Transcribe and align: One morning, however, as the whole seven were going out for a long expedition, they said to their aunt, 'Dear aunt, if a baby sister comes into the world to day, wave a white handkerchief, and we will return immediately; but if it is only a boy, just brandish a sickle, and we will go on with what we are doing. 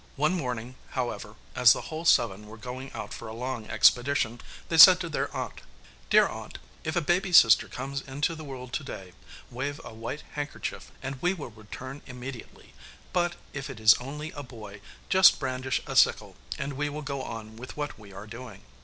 One 0.15 0.33
morning, 0.33 0.77
however, 0.97 1.35
as 1.55 1.73
the 1.73 1.81
whole 1.81 2.05
seven 2.05 2.47
were 2.47 2.57
going 2.57 2.91
out 2.93 3.13
for 3.13 3.27
a 3.27 3.35
long 3.35 3.67
expedition, 3.67 4.41
they 4.67 4.77
said 4.79 4.99
to 5.01 5.09
their 5.09 5.31
aunt, 5.31 5.61
'Dear 6.09 6.27
aunt, 6.27 6.57
if 6.83 6.95
a 6.95 7.01
baby 7.01 7.31
sister 7.31 7.67
comes 7.67 8.01
into 8.01 8.33
the 8.33 8.43
world 8.43 8.73
to 8.73 8.83
day, 8.83 9.13
wave 9.51 9.79
a 9.85 9.93
white 9.93 10.23
handkerchief, 10.33 10.91
and 11.03 11.21
we 11.21 11.35
will 11.35 11.51
return 11.51 12.01
immediately; 12.07 12.73
but 13.13 13.35
if 13.53 13.69
it 13.69 13.79
is 13.79 13.93
only 13.99 14.31
a 14.31 14.41
boy, 14.41 14.81
just 15.07 15.39
brandish 15.39 15.83
a 15.85 15.95
sickle, 15.95 16.35
and 16.57 16.73
we 16.73 16.89
will 16.89 17.03
go 17.03 17.21
on 17.21 17.55
with 17.55 17.77
what 17.77 17.99
we 17.99 18.11
are 18.11 18.25
doing. 18.25 18.63